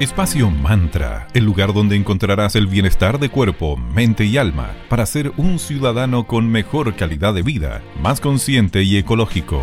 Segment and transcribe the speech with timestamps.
[0.00, 5.30] Espacio Mantra, el lugar donde encontrarás el bienestar de cuerpo, mente y alma para ser
[5.36, 9.60] un ciudadano con mejor calidad de vida, más consciente y ecológico.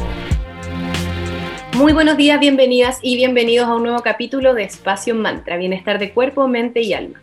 [1.74, 6.12] Muy buenos días, bienvenidas y bienvenidos a un nuevo capítulo de Espacio Mantra, bienestar de
[6.12, 7.20] cuerpo, mente y alma.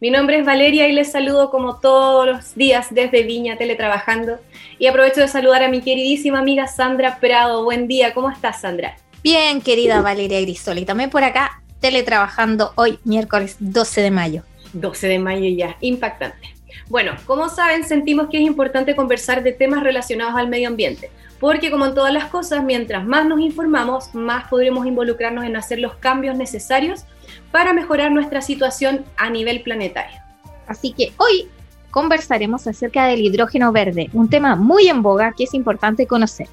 [0.00, 4.38] Mi nombre es Valeria y les saludo como todos los días desde Viña, teletrabajando.
[4.78, 7.64] Y aprovecho de saludar a mi queridísima amiga Sandra Prado.
[7.64, 8.96] Buen día, ¿cómo estás, Sandra?
[9.24, 10.84] Bien, querida Valeria Grisoli.
[10.84, 14.42] También por acá teletrabajando hoy, miércoles 12 de mayo.
[14.72, 16.54] 12 de mayo ya, impactante.
[16.88, 21.10] Bueno, como saben, sentimos que es importante conversar de temas relacionados al medio ambiente,
[21.40, 25.80] porque como en todas las cosas, mientras más nos informamos, más podremos involucrarnos en hacer
[25.80, 27.04] los cambios necesarios
[27.50, 30.20] para mejorar nuestra situación a nivel planetario.
[30.68, 31.48] Así que hoy
[31.90, 36.46] conversaremos acerca del hidrógeno verde, un tema muy en boga que es importante conocer.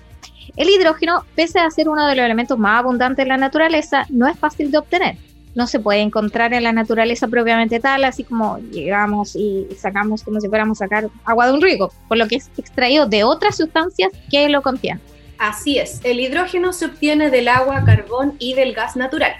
[0.55, 4.27] El hidrógeno, pese a ser uno de los elementos más abundantes en la naturaleza, no
[4.27, 5.17] es fácil de obtener.
[5.55, 10.39] No se puede encontrar en la naturaleza propiamente tal, así como llegamos y sacamos como
[10.39, 13.57] si fuéramos a sacar agua de un río, por lo que es extraído de otras
[13.57, 15.01] sustancias que lo contienen.
[15.39, 19.33] Así es, el hidrógeno se obtiene del agua, carbón y del gas natural.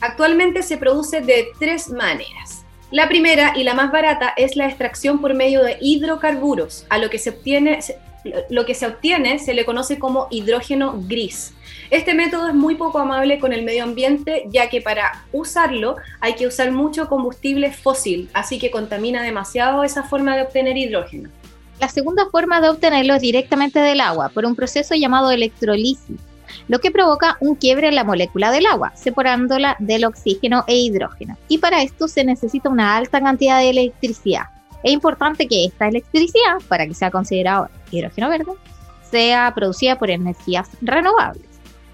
[0.00, 2.64] Actualmente se produce de tres maneras.
[2.90, 7.10] La primera y la más barata es la extracción por medio de hidrocarburos, a lo
[7.10, 7.80] que se obtiene
[8.50, 11.54] lo que se obtiene se le conoce como hidrógeno gris.
[11.90, 16.34] Este método es muy poco amable con el medio ambiente, ya que para usarlo hay
[16.34, 21.30] que usar mucho combustible fósil, así que contamina demasiado esa forma de obtener hidrógeno.
[21.80, 26.18] La segunda forma de obtenerlo es directamente del agua, por un proceso llamado electrolisis,
[26.68, 31.36] lo que provoca un quiebre en la molécula del agua, separándola del oxígeno e hidrógeno.
[31.48, 34.44] Y para esto se necesita una alta cantidad de electricidad.
[34.86, 38.52] Es importante que esta electricidad, para que sea considerado hidrógeno verde,
[39.10, 41.42] sea producida por energías renovables.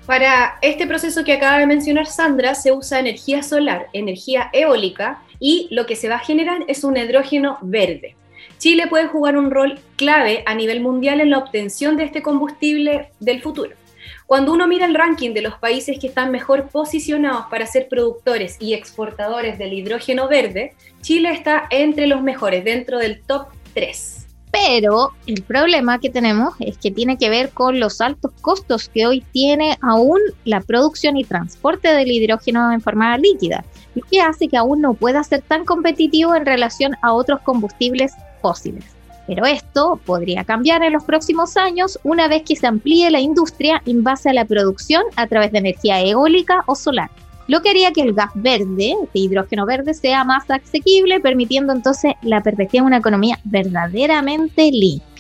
[0.05, 5.69] Para este proceso que acaba de mencionar Sandra, se usa energía solar, energía eólica y
[5.71, 8.15] lo que se va a generar es un hidrógeno verde.
[8.59, 13.09] Chile puede jugar un rol clave a nivel mundial en la obtención de este combustible
[13.21, 13.75] del futuro.
[14.33, 18.57] Cuando uno mira el ranking de los países que están mejor posicionados para ser productores
[18.59, 20.73] y exportadores del hidrógeno verde,
[21.03, 24.27] Chile está entre los mejores, dentro del top 3.
[24.51, 29.07] Pero el problema que tenemos es que tiene que ver con los altos costos que
[29.07, 34.49] hoy tiene aún la producción y transporte del hidrógeno en forma líquida, lo que hace
[34.49, 38.87] que aún no pueda ser tan competitivo en relación a otros combustibles fósiles.
[39.27, 43.83] Pero esto podría cambiar en los próximos años una vez que se amplíe la industria
[43.87, 47.11] en base a la producción a través de energía eólica o solar
[47.49, 52.15] lo que haría que el gas verde, de hidrógeno verde, sea más asequible, permitiendo entonces
[52.23, 55.12] la perspectiva de una economía verdaderamente limpia.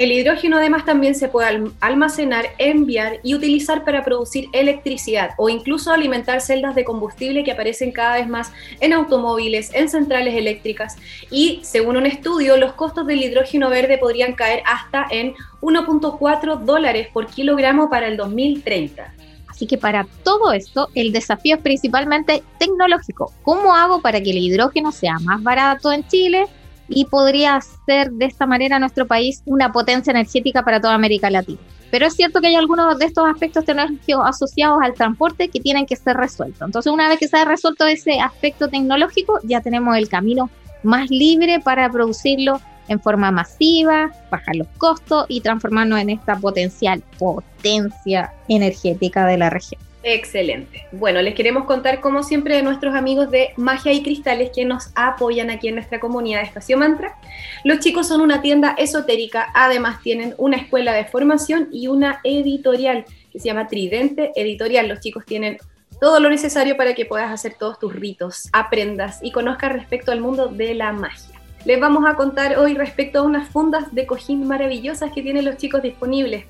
[0.00, 5.92] El hidrógeno además también se puede almacenar, enviar y utilizar para producir electricidad o incluso
[5.92, 8.50] alimentar celdas de combustible que aparecen cada vez más
[8.80, 10.96] en automóviles, en centrales eléctricas
[11.30, 17.08] y según un estudio los costos del hidrógeno verde podrían caer hasta en 1.4 dólares
[17.12, 19.12] por kilogramo para el 2030.
[19.48, 23.34] Así que para todo esto, el desafío es principalmente tecnológico.
[23.42, 26.46] ¿Cómo hago para que el hidrógeno sea más barato en Chile
[26.90, 31.60] y podría ser de esta manera nuestro país una potencia energética para toda América Latina?
[31.90, 35.86] Pero es cierto que hay algunos de estos aspectos tecnológicos asociados al transporte que tienen
[35.86, 36.62] que ser resueltos.
[36.62, 40.50] Entonces, una vez que se ha resuelto ese aspecto tecnológico, ya tenemos el camino
[40.82, 47.02] más libre para producirlo en forma masiva, bajar los costos y transformarnos en esta potencial
[47.18, 49.80] potencia energética de la región.
[50.02, 50.86] Excelente.
[50.92, 54.90] Bueno, les queremos contar como siempre de nuestros amigos de Magia y Cristales que nos
[54.94, 57.16] apoyan aquí en nuestra comunidad de Espacio Mantra.
[57.64, 63.04] Los chicos son una tienda esotérica, además tienen una escuela de formación y una editorial
[63.30, 64.88] que se llama Tridente Editorial.
[64.88, 65.58] Los chicos tienen
[66.00, 70.22] todo lo necesario para que puedas hacer todos tus ritos, aprendas y conozcas respecto al
[70.22, 71.38] mundo de la magia.
[71.66, 75.58] Les vamos a contar hoy respecto a unas fundas de cojín maravillosas que tienen los
[75.58, 76.46] chicos disponibles.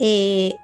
[0.00, 0.54] eh,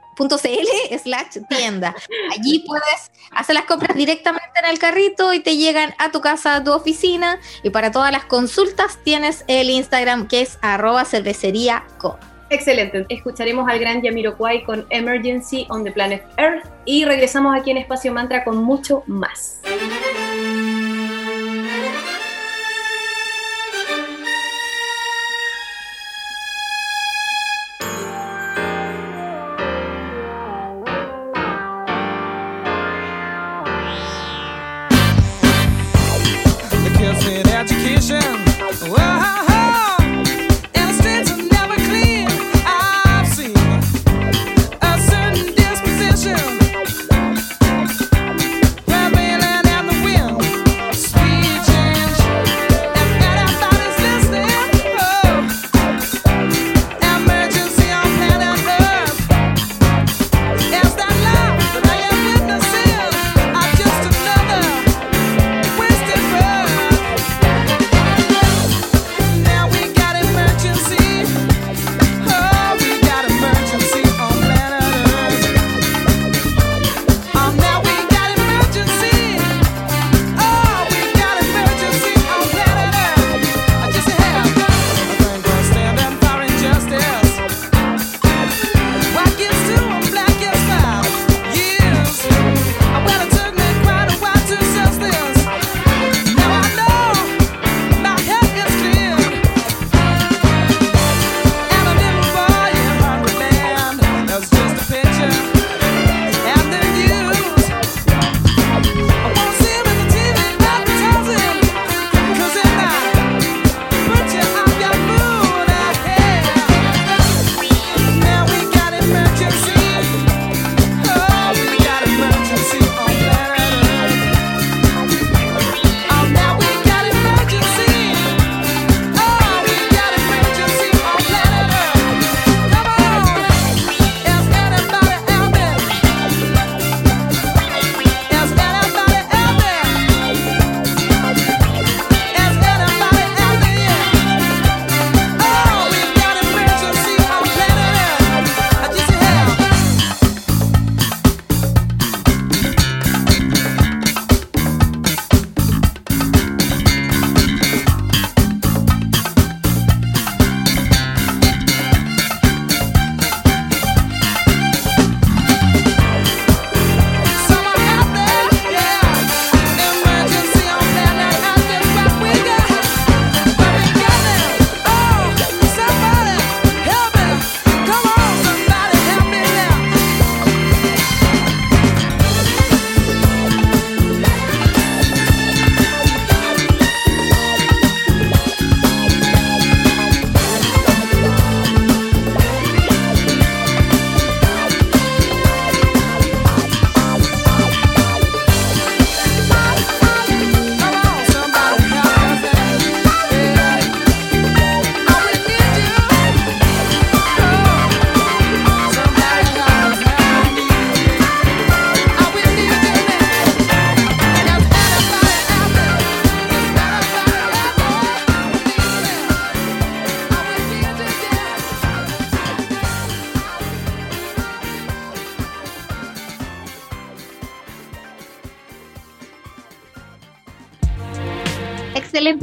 [1.01, 1.95] slash tienda.
[2.37, 6.57] Allí puedes hacer las compras directamente en el carrito y te llegan a tu casa,
[6.57, 7.39] a tu oficina.
[7.63, 12.34] Y para todas las consultas tienes el Instagram que es arroba cervecería Coda.
[12.51, 13.07] Excelente.
[13.09, 18.13] Escucharemos al gran Yamiroquai con Emergency on the Planet Earth y regresamos aquí en Espacio
[18.13, 19.61] Mantra con mucho más.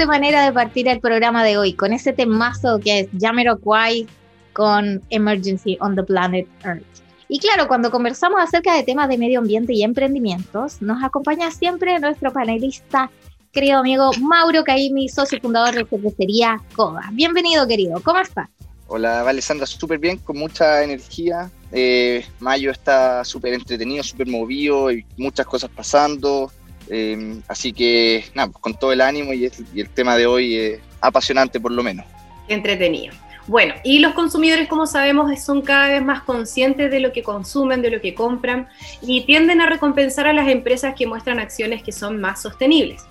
[0.02, 4.08] Excelente manera de partir el programa de hoy con ese temazo que es Jamiroquai
[4.54, 6.84] con Emergency on the Planet Earth.
[7.28, 12.00] Y claro, cuando conversamos acerca de temas de medio ambiente y emprendimientos, nos acompaña siempre
[12.00, 13.12] nuestro panelista,
[13.52, 17.10] querido amigo Mauro Caimi, socio fundador de cervecería Coda.
[17.14, 18.02] Bienvenido, querido.
[18.04, 18.50] ¿Cómo estás?
[18.88, 21.50] Hola, vale, Sandra, súper bien, con mucha energía.
[21.72, 26.52] Eh, mayo está súper entretenido, súper movido y muchas cosas pasando.
[26.94, 30.80] Em, así que, nada, pues, con todo el ánimo y, el tema de hoy es
[31.00, 32.06] apasionante por lo menos.
[32.50, 33.14] Entretenido.
[33.48, 37.82] Bueno, y los consumidores, como sabemos, son cada vez más conscientes de lo que consumen,
[37.82, 38.68] de lo que compran,
[39.02, 43.04] y tienden a recompensar a las empresas que muestran acciones que son más sostenibles.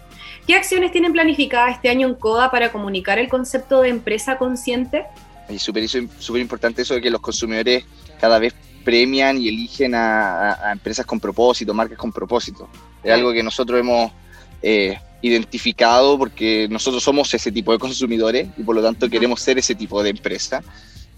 [0.46, 5.06] ¿Qué acciones tienen planificadas este año en CODA para comunicar el concepto de empresa consciente?
[5.49, 7.84] Y súper súper importante eso de que los consumidores
[8.20, 12.68] cada vez premian y eligen a, empresas con propósito, marcas con propósito.
[13.02, 14.12] Es algo que nosotros hemos
[14.62, 19.58] eh, identificado porque nosotros somos ese tipo de consumidores y por lo tanto queremos ser
[19.58, 20.62] ese tipo de empresa.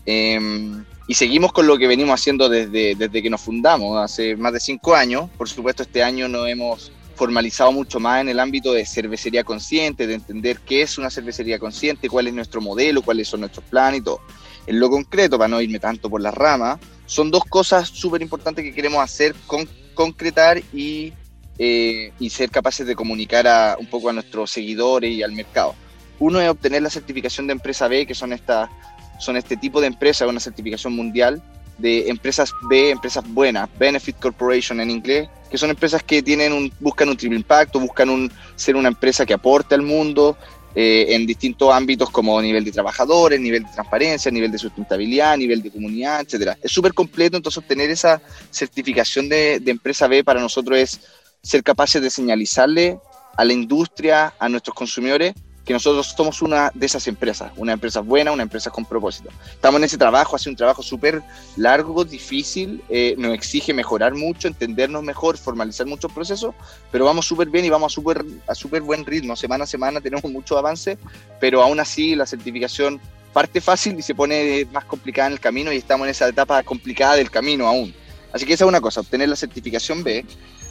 [0.05, 4.53] Em, y seguimos con lo que venimos haciendo desde, desde que nos fundamos, hace más
[4.53, 5.31] de cinco años.
[5.37, 10.07] Por supuesto, este año nos hemos formalizado mucho más en el ámbito de cervecería consciente,
[10.07, 14.01] de entender qué es una cervecería consciente, cuál es nuestro modelo, cuáles son nuestros planes
[14.01, 14.21] y todo.
[14.67, 18.65] En lo concreto, para no irme tanto por las ramas, son dos cosas súper importantes
[18.65, 21.13] que queremos hacer, con, concretar y,
[21.59, 25.75] eh, y ser capaces de comunicar a, un poco a nuestros seguidores y al mercado.
[26.19, 28.71] Uno es obtener la certificación de empresa B, que son, esta,
[29.19, 31.43] son este tipo de empresas, una certificación mundial
[31.79, 36.73] de empresas B, empresas buenas, Benefit Corporation en inglés, que son empresas que tienen un,
[36.81, 40.37] buscan un triple impacto, buscan un, ser una empresa que aporte al mundo,
[40.75, 45.63] eh, en distintos ámbitos como nivel de trabajadores, nivel de transparencia, nivel de sustentabilidad, nivel
[45.63, 46.57] de comunidad, etcétera.
[46.63, 51.01] Es súper completo, entonces obtener esa certificación de, de, empresa B para nosotros es
[51.43, 52.99] ser capaces de señalizarle
[53.37, 58.01] a la industria, a nuestros consumidores, que nosotros somos una de esas empresas, una empresa
[58.01, 59.31] buena, una empresa con propósito.
[59.51, 61.23] Estamos en ese trabajo, hace un trabajo súper
[61.57, 66.55] largo, difícil, eh, nos exige mejorar mucho, entendernos mejor, formalizar muchos procesos,
[66.91, 70.25] pero vamos súper bien y vamos a súper a buen ritmo, semana a semana tenemos
[70.33, 70.99] mucho avance,
[71.41, 73.01] pero aún así la certificación
[73.33, 76.63] parte fácil y se pone más complicada en el camino y estamos en esa etapa
[76.63, 77.95] complicada del camino aún.
[78.33, 80.25] Así que esa es una cosa, obtener la certificación B,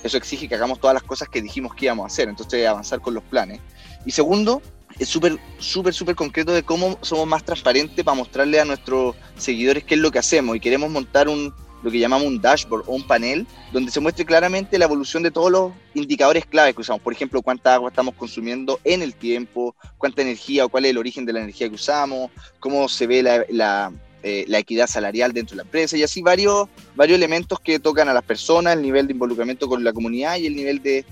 [0.03, 3.01] eso exige que hagamos todas las cosas que dijimos que íbamos a hacer, entonces avanzar
[3.01, 3.59] con los planes.
[4.05, 4.61] Y segundo,
[5.01, 9.83] es súper, súper, súper concreto de cómo somos más transparentes para mostrarle a nuestros seguidores
[9.83, 12.93] qué es lo que hacemos y queremos montar un, lo que llamamos un dashboard o
[12.93, 17.01] un panel donde se muestre claramente la evolución de todos los indicadores claves que usamos.
[17.01, 20.99] Por ejemplo, cuánta agua estamos consumiendo en el tiempo, cuánta energía o cuál es el
[20.99, 22.29] origen de la energía que usamos,
[22.59, 23.91] cómo se ve la,
[24.21, 28.07] eh, la equidad salarial dentro de la empresa y así varios, varios elementos que tocan
[28.07, 31.05] a las personas, el nivel de involucramiento con la comunidad y el nivel de,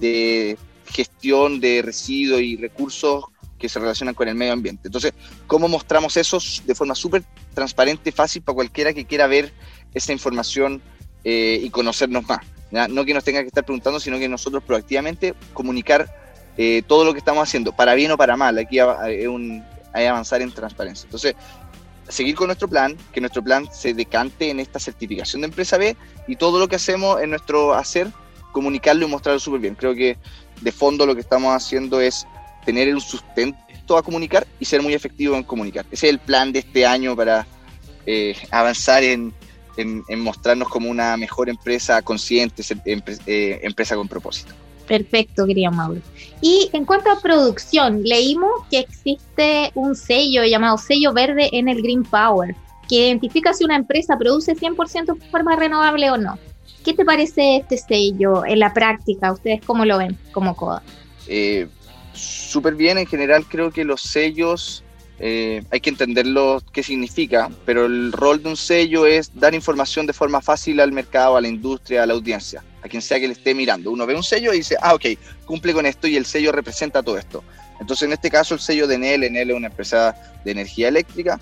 [0.00, 3.24] de gestión de residuos y recursos
[3.64, 4.88] que se relacionan con el medio ambiente.
[4.88, 5.14] Entonces,
[5.46, 9.54] ¿cómo mostramos eso de forma súper transparente, fácil para cualquiera que quiera ver
[9.94, 10.82] esa información
[11.24, 12.40] eh, y conocernos más?
[12.90, 16.14] No que nos tenga que estar preguntando, sino que nosotros proactivamente comunicar
[16.58, 18.58] eh, todo lo que estamos haciendo, para bien o para mal.
[18.58, 21.06] Aquí hay, un, hay avanzar en transparencia.
[21.06, 21.34] Entonces,
[22.06, 25.96] seguir con nuestro plan, que nuestro plan se decante en esta certificación de empresa B
[26.28, 28.08] y todo lo que hacemos en nuestro hacer,
[28.52, 29.74] comunicarlo y mostrarlo súper bien.
[29.74, 30.18] Creo que
[30.60, 32.26] de fondo lo que estamos haciendo es
[32.64, 33.58] tener el sustento
[33.96, 35.84] a comunicar y ser muy efectivo en comunicar.
[35.90, 37.46] Ese es el plan de este año para
[38.06, 39.32] eh, avanzar en,
[40.16, 44.54] mostrarnos como una mejor empresa consciente, eh, empresa con propósito.
[44.86, 46.00] Perfecto, quería Mauro.
[46.40, 51.82] Y en cuanto a producción, leímos que existe un sello llamado sello verde en el
[51.82, 52.54] Green Power,
[52.88, 56.38] que identifica si una empresa produce 100% de forma renovable o no.
[56.84, 59.32] ¿Qué te parece este sello en la práctica?
[59.32, 60.82] ¿Ustedes cómo lo ven como CODA?
[61.26, 61.66] Eh,
[62.14, 64.84] Súper bien, en general creo que los sellos
[65.18, 70.06] eh, hay que entenderlo qué significa, pero el rol de un sello es dar información
[70.06, 73.26] de forma fácil al mercado, a la industria, a la audiencia, a quien sea que
[73.26, 73.90] le esté mirando.
[73.90, 75.06] Uno ve un sello y dice, ah, ok,
[75.44, 77.44] cumple con esto y el sello representa todo esto.
[77.80, 81.40] Entonces, en este caso, el sello de Enel, Enel es una empresa de energía eléctrica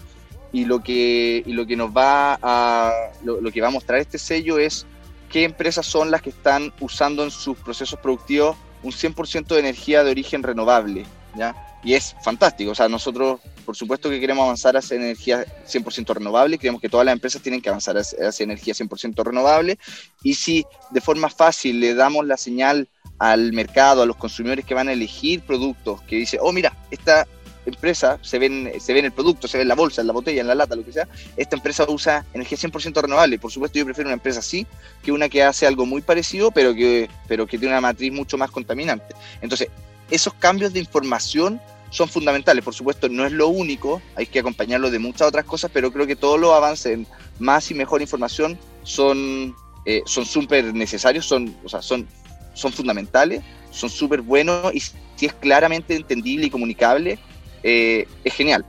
[0.52, 2.92] y lo que, y lo que nos va a,
[3.24, 4.86] lo que va a mostrar este sello es
[5.30, 10.04] qué empresas son las que están usando en sus procesos productivos un 100% de energía
[10.04, 11.04] de origen renovable,
[11.36, 11.54] ¿ya?
[11.84, 16.58] Y es fantástico, o sea, nosotros por supuesto que queremos avanzar hacia energía 100% renovable,
[16.58, 19.78] creemos que todas las empresas tienen que avanzar hacia energía 100% renovable,
[20.22, 24.74] y si de forma fácil le damos la señal al mercado, a los consumidores que
[24.74, 27.26] van a elegir productos, que dice, oh mira, esta
[27.66, 30.12] empresa, se ven, se ve en el producto, se ve en la bolsa, en la
[30.12, 33.38] botella, en la lata, lo que sea, esta empresa usa energía 100% renovable.
[33.38, 34.66] Por supuesto, yo prefiero una empresa así
[35.02, 38.36] que una que hace algo muy parecido, pero que, pero que tiene una matriz mucho
[38.38, 39.14] más contaminante.
[39.40, 39.68] Entonces,
[40.10, 42.64] esos cambios de información son fundamentales.
[42.64, 46.06] Por supuesto, no es lo único, hay que acompañarlo de muchas otras cosas, pero creo
[46.06, 47.06] que todos los avances en
[47.38, 49.54] más y mejor información son
[49.84, 52.06] eh, son súper necesarios, son, o sea, son,
[52.54, 53.42] son fundamentales,
[53.72, 57.18] son súper buenos y si es claramente entendible y comunicable,
[57.62, 58.64] eh, es genial.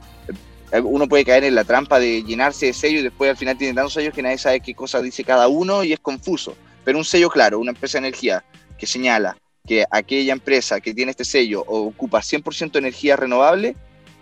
[0.83, 3.75] Uno puede caer en la trampa de llenarse de sellos y después al final tiene
[3.75, 6.55] tantos sellos que nadie sabe qué cosa dice cada uno y es confuso.
[6.83, 8.43] Pero un sello claro, una empresa de energía
[8.77, 13.75] que señala que aquella empresa que tiene este sello ocupa 100% energía renovable,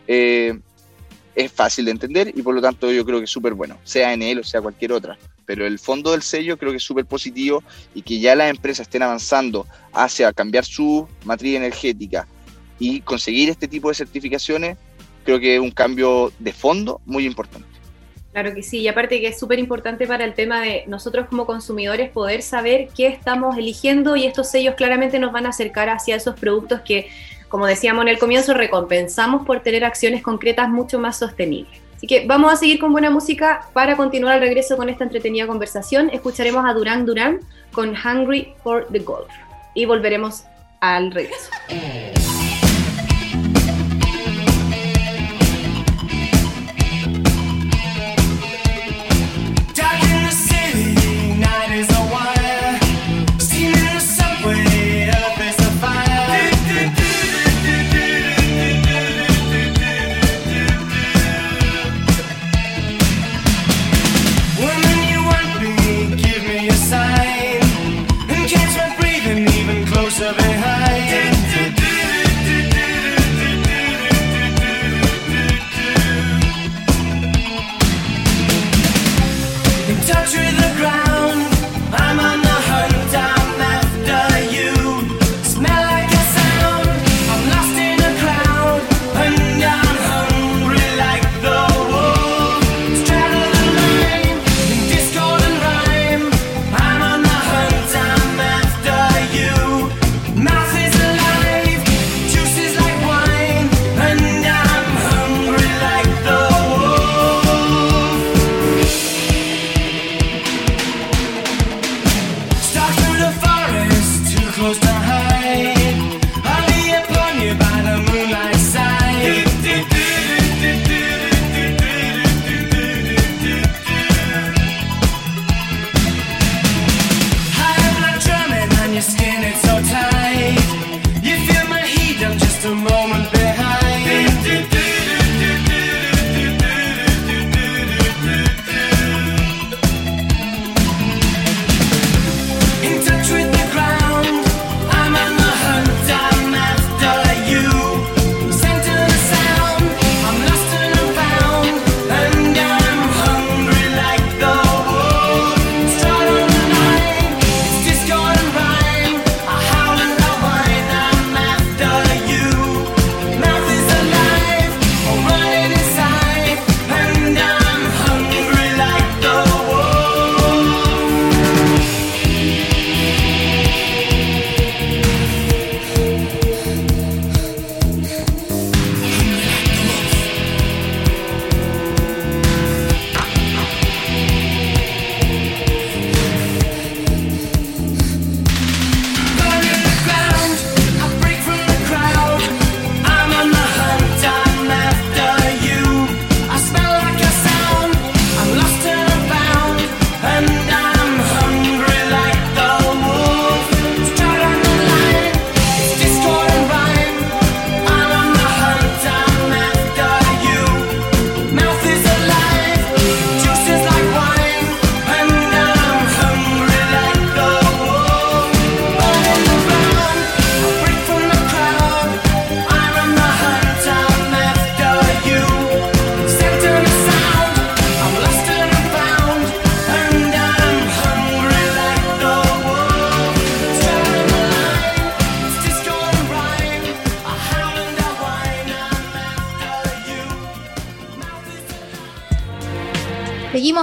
[0.07, 0.59] eh,
[1.33, 4.13] es fácil de entender y por lo tanto yo creo que es súper bueno, sea
[4.13, 5.17] en él o sea cualquier otra.
[5.45, 7.63] Pero el fondo del sello creo que es súper positivo
[7.93, 12.27] y que ya las empresas estén avanzando hacia cambiar su matriz energética
[12.81, 14.75] y conseguir este tipo de certificaciones
[15.23, 17.67] creo que es un cambio de fondo muy importante.
[18.31, 21.45] Claro que sí, y aparte que es súper importante para el tema de nosotros como
[21.45, 26.15] consumidores poder saber qué estamos eligiendo y estos sellos claramente nos van a acercar hacia
[26.15, 27.09] esos productos que,
[27.49, 31.79] como decíamos en el comienzo, recompensamos por tener acciones concretas mucho más sostenibles.
[31.97, 35.45] Así que vamos a seguir con buena música para continuar al regreso con esta entretenida
[35.45, 36.09] conversación.
[36.11, 39.29] Escucharemos a Durán Durán con Hungry for the Golf
[39.75, 40.45] y volveremos
[40.79, 41.51] al regreso.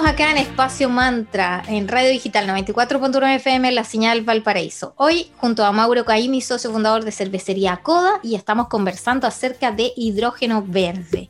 [0.07, 4.95] Acá en Espacio Mantra, en Radio Digital 94.9 FM, la señal Valparaíso.
[4.97, 9.93] Hoy, junto a Mauro Caimi, socio fundador de Cervecería Coda, y estamos conversando acerca de
[9.95, 11.29] hidrógeno verde.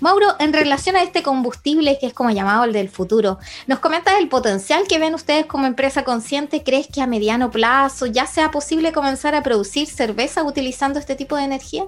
[0.00, 4.18] Mauro, en relación a este combustible que es como llamado el del futuro, ¿nos comentas
[4.18, 6.62] el potencial que ven ustedes como empresa consciente?
[6.62, 11.36] ¿Crees que a mediano plazo ya sea posible comenzar a producir cerveza utilizando este tipo
[11.36, 11.84] de energía?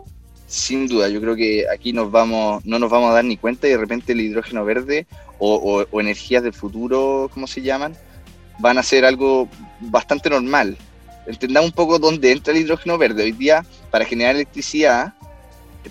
[0.51, 3.69] Sin duda, yo creo que aquí nos vamos, no nos vamos a dar ni cuenta
[3.69, 5.07] y de repente el hidrógeno verde
[5.39, 7.97] o, energías del futuro, como se llaman,
[8.59, 10.77] van a ser algo bastante normal.
[11.29, 13.23] Entendamos un poco dónde entra el hidrógeno verde.
[13.23, 15.15] Hoy día, para generar electricidad,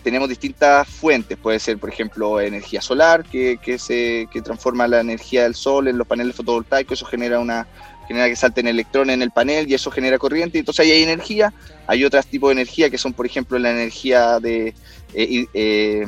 [0.03, 1.37] tenemos distintas fuentes.
[1.37, 5.87] Puede ser, por ejemplo, energía solar, que, que se, que transforma la energía del sol
[5.87, 6.99] en los paneles fotovoltaicos.
[6.99, 7.65] Eso genera una,
[8.09, 11.53] genera que salten electrones en el panel y eso genera corriente, entonces ahí hay energía.
[11.85, 14.73] Hay otros tipos de energía que son, por ejemplo, la energía de,
[15.13, 16.07] eh, eh,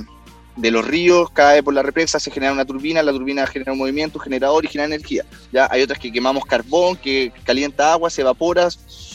[0.58, 3.78] de los ríos, cae por la represa, se genera una turbina, la turbina genera un
[3.78, 5.26] movimiento, un generador y genera energía.
[5.52, 5.68] ¿ya?
[5.70, 8.68] Hay otras que quemamos carbón, que calienta agua, se evapora,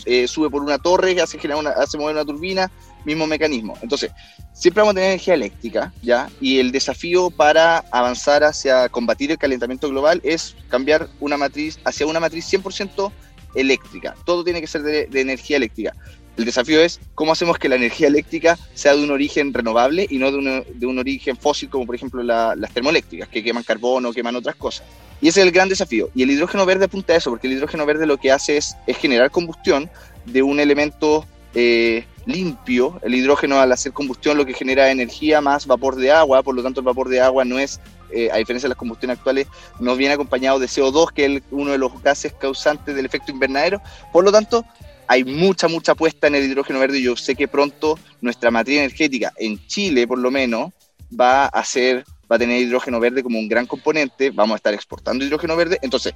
[0.04, 2.70] eh, sube por una torre, hace, genera una, hace mover una turbina,
[3.06, 3.78] mismo mecanismo.
[3.80, 4.10] Entonces,
[4.52, 6.28] siempre vamos a tener energía eléctrica, ¿ya?
[6.40, 12.06] Y el desafío para avanzar hacia combatir el calentamiento global es cambiar una matriz hacia
[12.06, 13.10] una matriz 100%
[13.54, 14.14] eléctrica.
[14.26, 15.94] Todo tiene que ser de, energía eléctrica.
[16.36, 20.18] El desafío es cómo hacemos que la energía eléctrica sea de un origen renovable y
[20.18, 24.56] no de, un origen fósil como por ejemplo las termoeléctricas, que queman carbono, queman otras
[24.56, 24.84] cosas.
[25.22, 26.10] Y ese es el gran desafío.
[26.14, 28.76] Y el hidrógeno verde apunta a eso, porque el hidrógeno verde lo que hace es,
[28.86, 29.88] es generar combustión
[30.26, 33.00] de un elemento eh, limpio.
[33.02, 36.62] El hidrógeno al hacer combustión lo que genera energía más vapor de agua, por lo
[36.62, 39.46] tanto el vapor de agua no es, eh, a diferencia de las combustiones actuales,
[39.80, 43.80] no viene acompañado de CO2, que es uno de los gases causantes del efecto invernadero.
[44.12, 44.64] Por lo tanto,
[45.08, 49.32] hay mucha, mucha apuesta en el hidrógeno verde yo sé que pronto nuestra matriz energética,
[49.36, 50.72] en Chile por lo menos,
[51.18, 54.74] va a ser va a tener hidrógeno verde como un gran componente, vamos a estar
[54.74, 56.12] exportando hidrógeno verde, entonces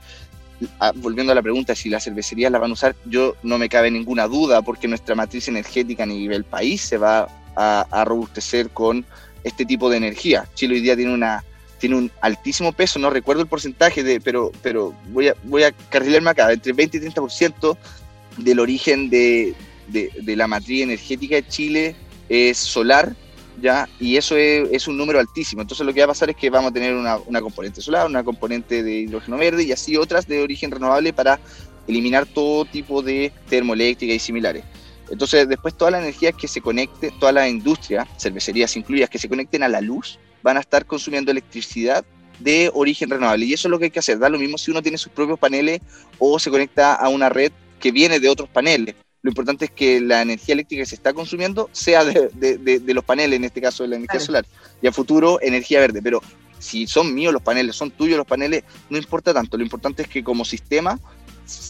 [0.97, 3.91] volviendo a la pregunta si las cervecerías la van a usar, yo no me cabe
[3.91, 9.05] ninguna duda porque nuestra matriz energética a nivel país se va a, robustecer con
[9.45, 10.49] este tipo de energía.
[10.55, 11.45] Chile hoy día tiene una
[11.79, 15.73] tiene un altísimo peso, no recuerdo el porcentaje, de, pero, pero voy, a, voy a
[15.73, 17.77] carrilarme acá, entre 20 y 30%
[18.37, 19.55] del origen de,
[19.89, 21.97] de, la matriz energética de Chile
[22.29, 23.17] es solar,
[23.99, 25.63] Y eso es, un número altísimo.
[25.63, 28.07] Entonces lo que va a pasar es que vamos a tener una, una componente solar,
[28.07, 31.39] una componente de hidrógeno verde y así otras de origen renovable para
[31.87, 34.65] eliminar todo tipo de termoeléctrica y similares.
[35.11, 39.29] Entonces, después toda la energía que se conecte, toda la industria, cervecerías incluidas, que se
[39.29, 42.05] conecten a la luz, van a estar consumiendo electricidad
[42.39, 43.45] de origen renovable.
[43.45, 44.19] Y eso es lo que hay que hacer.
[44.19, 45.81] Da lo mismo si uno tiene sus propios paneles
[46.19, 48.95] o se conecta a una red que viene de otros paneles.
[49.23, 53.05] Lo importante es que la energía eléctrica que se está consumiendo sea de, de, los
[53.05, 54.47] paneles, en este caso de la energía solar,
[54.81, 56.01] y a futuro energía verde.
[56.03, 56.23] Pero
[56.59, 59.57] si son míos los paneles, son tuyos los paneles, no importa tanto.
[59.57, 60.99] Lo importante es que como sistema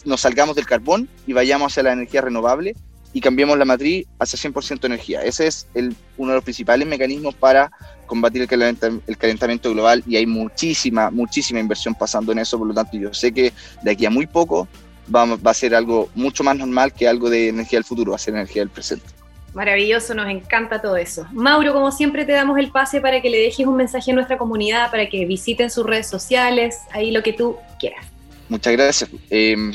[0.05, 2.75] nos salgamos del carbón y vayamos hacia la energía renovable
[3.13, 5.21] y cambiemos la matriz hacia 100% energía.
[5.23, 7.71] Ese es el, uno de los principales mecanismos para
[8.05, 12.97] combatir el calentamiento global y hay muchísima, muchísima inversión pasando en eso, por lo tanto
[12.97, 14.67] yo sé que de aquí a muy poco
[15.13, 18.15] va, va a ser algo mucho más normal que algo de energía del futuro, va
[18.15, 19.05] a ser energía del presente.
[19.53, 21.27] Maravilloso, nos encanta todo eso.
[21.33, 24.37] Mauro, como siempre te damos el pase para que le dejes un mensaje a nuestra
[24.37, 28.05] comunidad, para que visiten sus redes sociales, ahí lo que tú quieras.
[28.47, 29.09] Muchas gracias.
[29.29, 29.71] Eh,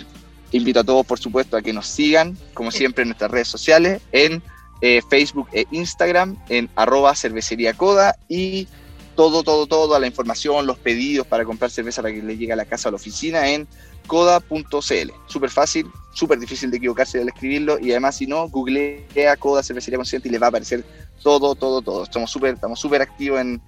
[0.53, 4.01] invito a todos, por supuesto, a que nos sigan, como siempre, en nuestras redes sociales,
[4.13, 4.43] en
[4.81, 8.69] eh, Facebook e Instagram, en arroba cervecería coda y
[9.15, 12.57] todo, todo, toda la información, los pedidos para comprar cerveza para que le llegue a
[12.57, 13.67] la casa o a la oficina en
[14.07, 15.11] coda.cl.
[15.27, 19.99] Súper fácil, súper difícil de equivocarse al escribirlo y además si no, googlea Coda Cervecería
[19.99, 20.85] Consciente y le va a aparecer
[21.23, 22.05] todo, todo, todo.
[22.05, 23.61] Estamos súper estamos súper activos en,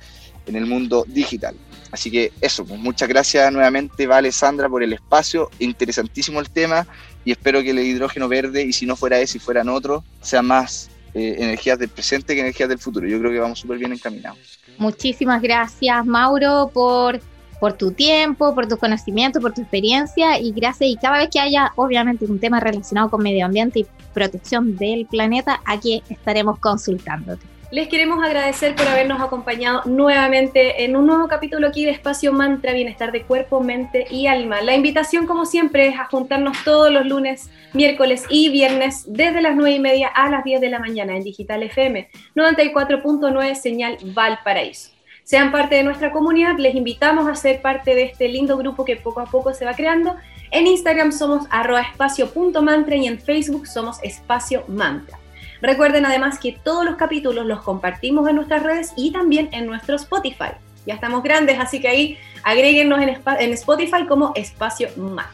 [0.47, 1.57] en el mundo digital.
[1.91, 5.51] Así que eso, pues muchas gracias nuevamente, Vale Sandra, por el espacio.
[5.59, 6.87] Interesantísimo el tema
[7.25, 10.47] y espero que el hidrógeno verde, y si no fuera ese y fueran otros, sean
[10.47, 13.07] más eh, energías del presente que energías del futuro.
[13.07, 14.39] Yo creo que vamos súper bien encaminados.
[14.77, 17.21] Muchísimas gracias, Mauro, por,
[17.61, 20.91] por tu tiempo, por tus conocimientos, por tu experiencia y gracias.
[20.91, 25.07] Y cada vez que haya, obviamente, un tema relacionado con medio ambiente y protección del
[25.07, 27.47] planeta, aquí estaremos consultándote.
[27.71, 32.73] Les queremos agradecer por habernos acompañado nuevamente en un nuevo capítulo aquí de Espacio Mantra,
[32.73, 34.63] Bienestar de Cuerpo, Mente y Alma.
[34.63, 39.55] La invitación, como siempre, es a juntarnos todos los lunes, miércoles y viernes desde las
[39.55, 44.98] 9 y media a las 10 de la mañana en Digital FM 94.9 Señal Valparaíso.
[45.29, 48.97] Sean parte de nuestra comunidad, les invitamos a ser parte de este lindo grupo que
[48.97, 50.17] poco a poco se va creando.
[50.51, 55.19] En Instagram somos espacio.mantra y en Facebook somos espacio mantra.
[55.61, 59.97] Recuerden además que todos los capítulos los compartimos en nuestras redes y también en nuestro
[59.97, 60.53] Spotify.
[60.87, 65.27] Ya estamos grandes, así que ahí agréguenos en, Spotify como Espacio Más.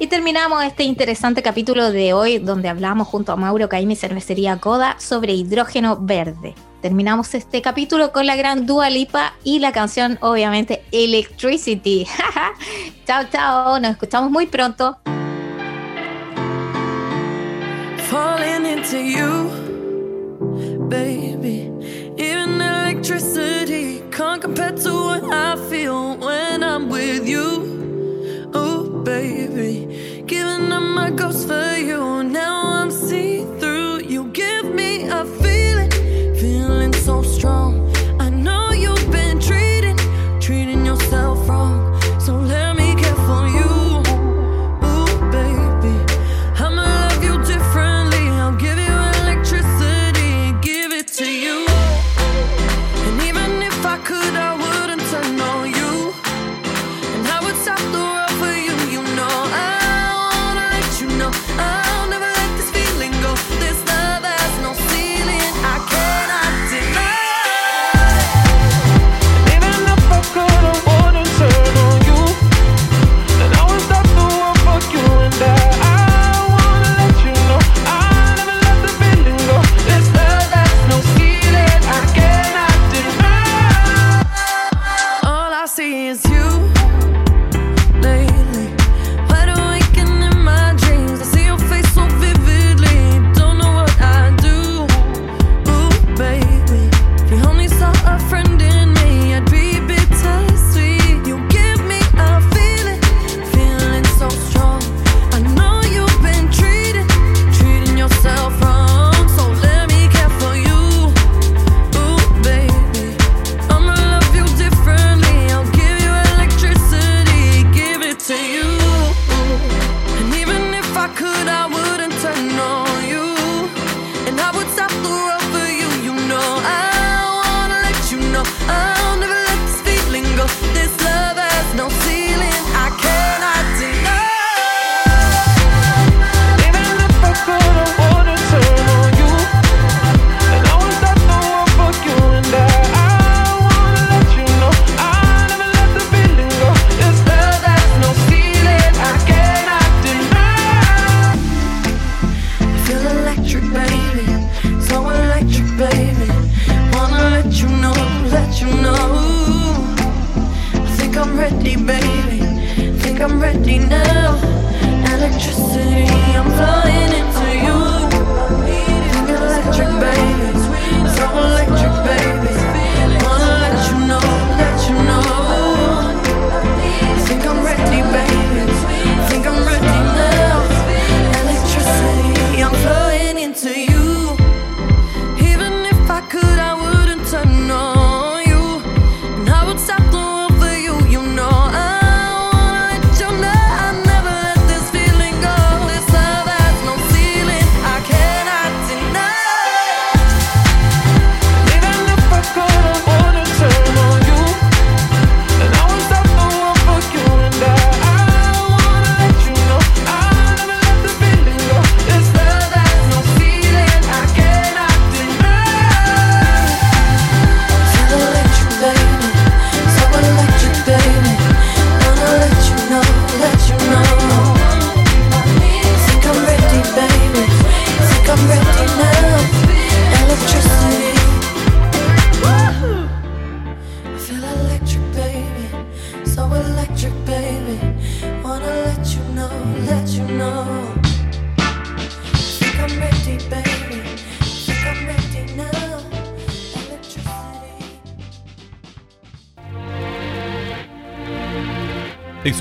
[0.00, 4.96] Y terminamos este interesante capítulo de hoy donde hablamos junto a Mauro Caimi Cervecería Coda
[4.98, 6.56] sobre hidrógeno verde.
[6.80, 12.06] Terminamos este capítulo con la gran Dua Lipa y la canción obviamente Electricity.
[13.06, 14.98] chao, chao, nos escuchamos muy pronto.
[18.08, 19.50] falling into you,
[20.88, 21.70] baby.
[22.16, 28.50] Even electricity can't compare to what I feel when I'm with you.
[28.54, 32.17] Oh, baby, giving up my ghost for you.